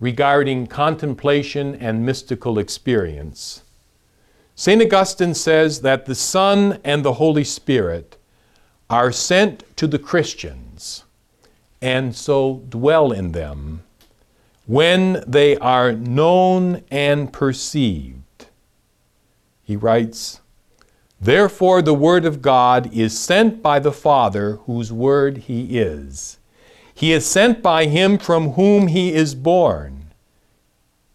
[0.00, 3.62] regarding contemplation and mystical experience.
[4.54, 4.82] St.
[4.82, 8.18] Augustine says that the Son and the Holy Spirit
[8.90, 11.04] are sent to the Christians
[11.80, 13.82] and so dwell in them
[14.66, 18.46] when they are known and perceived.
[19.64, 20.40] He writes,
[21.20, 26.38] Therefore, the Word of God is sent by the Father, whose Word He is.
[26.92, 30.12] He is sent by Him from whom He is born.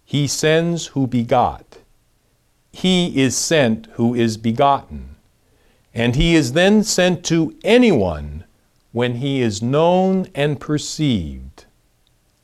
[0.04, 1.67] He sends who begot.
[2.72, 5.16] He is sent who is begotten.
[5.94, 8.46] And He is then sent to anyone
[8.92, 11.66] when He is known and perceived,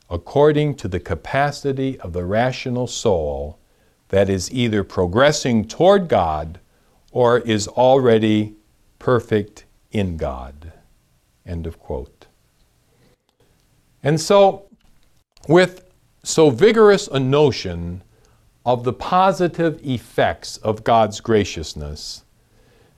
[0.10, 3.60] according to the capacity of the rational soul
[4.10, 6.60] that is either progressing toward God
[7.12, 8.56] or is already
[9.00, 10.72] perfect in God.
[11.46, 12.28] End of quote.
[14.02, 14.66] And so,
[15.48, 15.90] with
[16.24, 18.04] so vigorous a notion
[18.66, 22.24] of the positive effects of God's graciousness,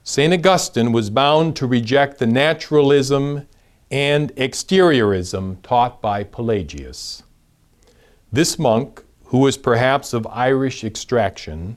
[0.02, 0.32] St.
[0.32, 3.48] Augustine was bound to reject the naturalism
[3.90, 7.24] and exteriorism taught by Pelagius.
[8.32, 11.76] This monk, who was perhaps of Irish extraction,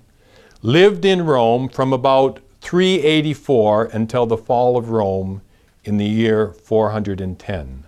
[0.61, 5.41] lived in Rome from about 384 until the fall of Rome
[5.83, 7.85] in the year 410.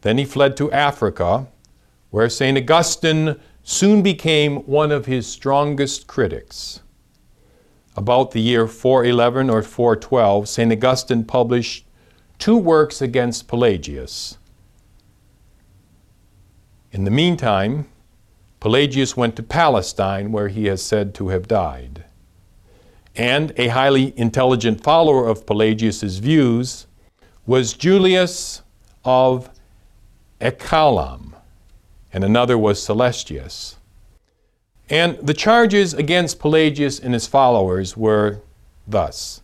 [0.00, 1.48] Then he fled to Africa,
[2.10, 2.56] where St.
[2.56, 3.38] Augustine
[3.68, 6.82] soon became one of his strongest critics.
[7.96, 10.72] About the year 411 or 412, St.
[10.72, 11.84] Augustine published
[12.38, 14.38] two works against Pelagius.
[16.92, 17.88] In the meantime,
[18.60, 22.04] Pelagius went to Palestine, where he is said to have died.
[23.16, 26.86] And a highly intelligent follower of Pelagius's views
[27.46, 28.62] was Julius
[29.04, 29.50] of
[30.40, 31.35] Eclanum.
[32.16, 33.76] And another was Celestius.
[34.88, 38.40] And the charges against Pelagius and his followers were
[38.88, 39.42] thus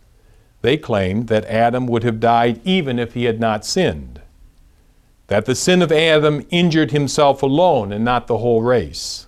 [0.63, 4.21] they claimed that Adam would have died even if he had not sinned,
[5.27, 9.27] that the sin of Adam injured himself alone and not the whole race,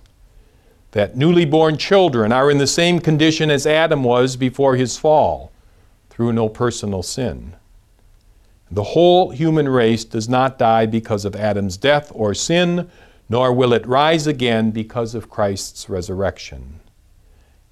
[0.90, 5.52] that newly born children are in the same condition as Adam was before his fall
[6.10, 7.54] through no personal sin.
[8.72, 12.90] The whole human race does not die because of Adam's death or sin,
[13.28, 16.80] nor will it rise again because of Christ's resurrection.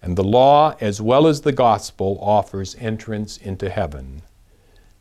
[0.02, 4.22] And the law, as well as the gospel, offers entrance into heaven.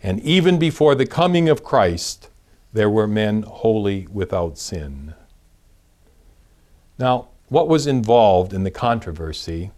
[0.01, 2.29] And even before the coming of Christ,
[2.71, 5.13] there were men wholly without sin.
[6.97, 9.71] Now, what was involved in the controversy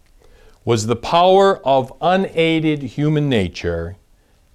[0.64, 3.96] was the power of unaided human nature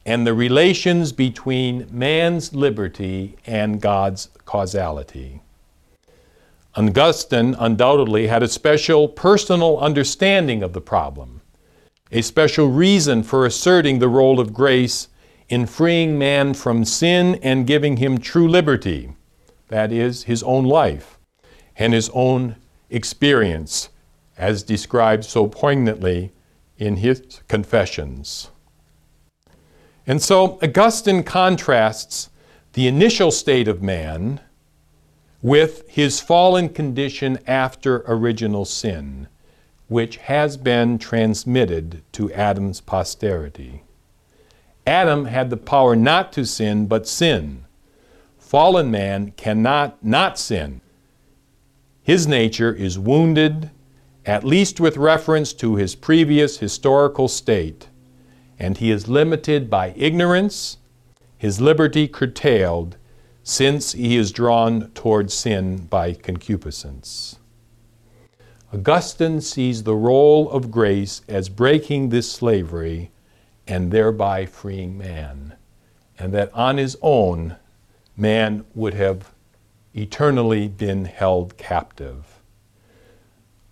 [0.06, 5.42] and the relations between man's liberty and God's causality.
[6.76, 11.42] Augustine undoubtedly had a special personal understanding of the problem,
[12.12, 15.10] a special reason for asserting the role of grace
[15.50, 19.14] in freeing man from sin and giving him true liberty,
[19.68, 21.20] that is, his own life
[21.76, 22.56] and his own
[22.90, 23.90] experience,
[24.38, 26.32] as described so poignantly
[26.78, 28.50] in his Confessions.
[30.08, 32.30] And so Augustine contrasts
[32.74, 34.40] the initial state of man
[35.42, 39.28] with his fallen condition after original sin,
[39.88, 43.84] which has been transmitted to Adam's posterity.
[44.86, 47.64] Adam had the power not to sin, but sin.
[48.38, 50.82] Fallen man cannot not sin.
[52.04, 53.70] His nature is wounded,
[54.26, 57.88] at least with reference to his previous historical state,
[58.60, 60.78] and he is limited by ignorance,
[61.38, 62.98] his liberty curtailed,
[63.44, 67.38] since he is drawn toward sin by concupiscence.
[68.74, 73.12] Augustine sees the role of grace as breaking this slavery
[73.68, 75.56] and thereby freeing man,
[76.18, 77.58] and that on his own,
[78.16, 79.34] man would have
[79.94, 82.42] eternally been held captive.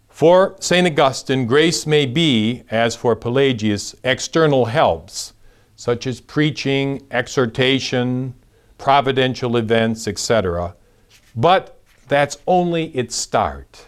[0.10, 0.86] For St.
[0.86, 5.34] Augustine, grace may be, as for Pelagius, external helps,
[5.78, 8.34] such as preaching, exhortation,
[8.80, 10.76] providential events, etc.
[11.36, 13.88] But that's only its start.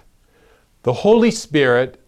[0.84, 2.00] The Holy Spirit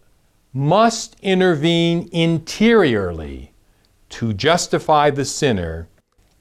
[0.52, 3.52] must intervene interiorly
[4.10, 5.88] to justify the sinner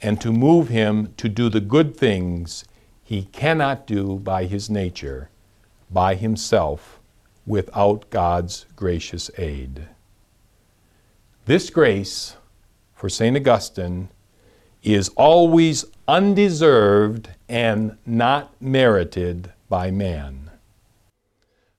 [0.02, 2.66] and to move him to do the good things
[3.04, 5.30] he cannot do by his nature,
[5.90, 7.00] by himself,
[7.46, 9.88] without God's gracious aid.
[11.46, 12.36] This grace,
[12.94, 13.36] for St.
[13.36, 14.10] Augustine,
[14.84, 20.52] is always undeserved and not merited by man.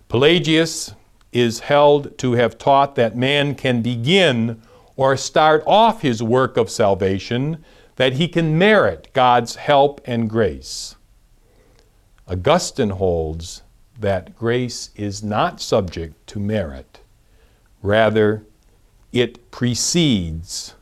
[0.09, 0.95] Pelagius
[1.33, 4.61] is held to have taught that man can begin
[4.97, 7.63] or start off his work of salvation,
[7.97, 10.95] that he can merit God's help and grace.
[12.29, 13.63] Augustine holds
[13.99, 17.01] that grace is not subject to merit.
[17.83, 18.45] Rather,
[19.13, 20.75] it precedes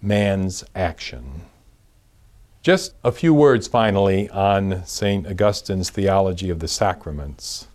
[0.00, 1.42] man's action.
[2.62, 5.26] Just a few words finally on St.
[5.26, 7.68] Augustine's theology of the sacraments.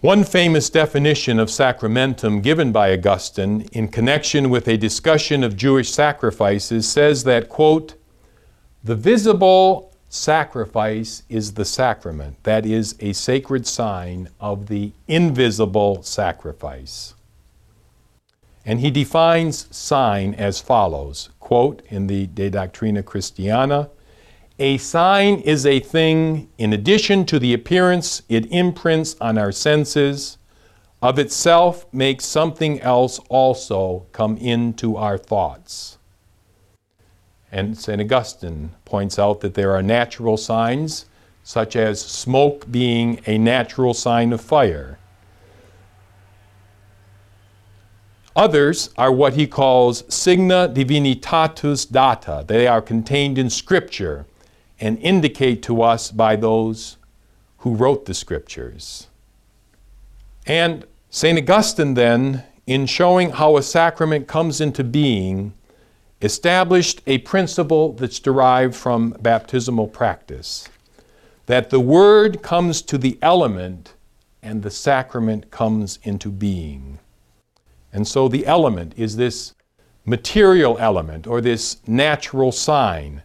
[0.00, 5.90] One famous definition of sacramentum given by Augustine in connection with a discussion of Jewish
[5.90, 7.94] sacrifices says that, quote,
[8.82, 17.14] the visible sacrifice is the sacrament, that is, a sacred sign of the invisible sacrifice.
[18.66, 23.90] And he defines sign as follows quote in the De Doctrina Christiana
[24.58, 30.38] A sign is a thing, in addition to the appearance it imprints on our senses,
[31.02, 35.98] of itself makes something else also come into our thoughts.
[37.52, 38.00] And St.
[38.00, 41.04] Augustine points out that there are natural signs,
[41.42, 44.98] such as smoke being a natural sign of fire
[48.36, 52.44] Others are what he calls signa divinitus data.
[52.46, 54.26] They are contained in Scripture
[54.80, 56.96] and indicate to us by those
[57.58, 59.06] who wrote the Scriptures.
[60.46, 61.38] And St.
[61.38, 65.54] Augustine, then, in showing how a sacrament comes into being,
[66.20, 70.68] established a principle that's derived from baptismal practice
[71.46, 73.92] that the Word comes to the element
[74.42, 76.98] and the sacrament comes into being.
[77.94, 79.54] And so the element is this
[80.04, 83.22] material element or this natural sign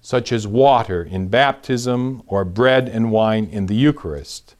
[0.00, 4.54] such as water in baptism or bread and wine in the Eucharist.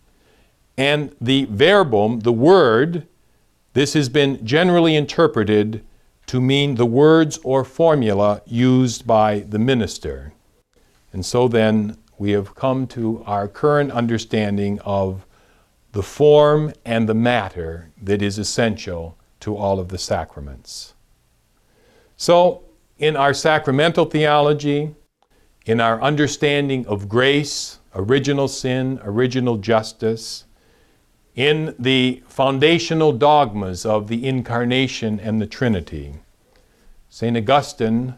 [0.76, 3.06] And the verbum, the word,
[3.72, 5.84] this has been generally interpreted
[6.26, 10.32] to mean the words or formula used by the minister.
[11.12, 15.24] And so then we have come to our current understanding of
[15.92, 20.94] the form and the matter that is essential to all of the sacraments.
[22.16, 22.62] So,
[22.98, 24.94] in our sacramental theology,
[25.66, 30.44] in our understanding of grace, original sin, original justice,
[31.34, 36.14] in the foundational dogmas of the Incarnation and the Trinity.
[37.08, 37.36] St.
[37.36, 38.14] Augustine,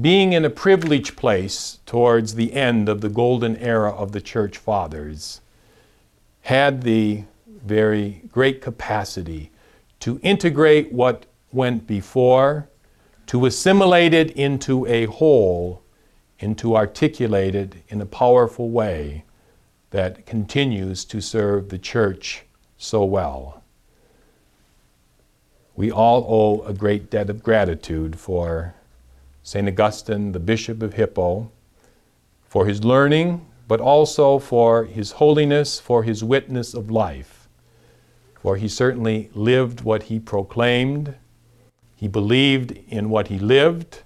[0.00, 4.56] being in a privileged place towards the end of the golden era of the Church
[4.56, 5.40] Fathers,
[6.42, 9.50] had the very great capacity
[10.00, 12.68] to integrate what went before,
[13.26, 15.82] to assimilate it into a whole,
[16.40, 19.24] and to articulate it in a powerful way
[19.90, 22.44] that continues to serve the church
[22.76, 23.62] so well.
[25.74, 28.74] We all owe a great debt of gratitude for
[29.42, 29.68] St.
[29.68, 31.50] Augustine, the Bishop of Hippo,
[32.46, 37.37] for his learning, but also for his holiness, for his witness of life.
[38.42, 41.16] For he certainly lived what he proclaimed,
[41.96, 44.02] he believed in what he lived,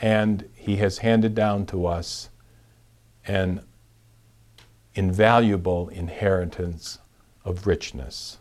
[0.00, 2.30] and he has handed down to us
[3.26, 3.60] an
[4.94, 6.98] invaluable inheritance
[7.44, 8.38] of richness.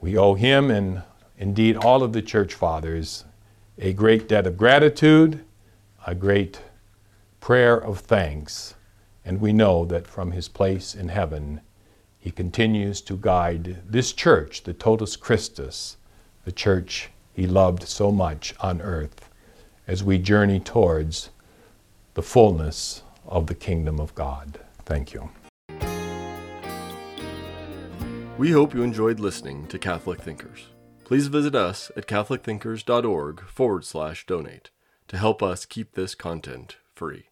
[0.00, 1.02] We owe him and
[1.36, 3.24] indeed all of the church fathers
[3.78, 5.44] a great debt of gratitude,
[6.06, 6.62] a great
[7.40, 8.74] prayer of thanks,
[9.24, 11.60] and we know that from his place in heaven,
[12.26, 15.96] he continues to guide this church, the Totus Christus,
[16.44, 19.30] the church he loved so much on earth,
[19.86, 21.30] as we journey towards
[22.14, 24.58] the fullness of the kingdom of God.
[24.84, 25.30] Thank you.
[28.36, 30.66] We hope you enjoyed listening to Catholic Thinkers.
[31.04, 34.70] Please visit us at catholicthinkers.org forward slash donate
[35.06, 37.28] to help us keep this content free.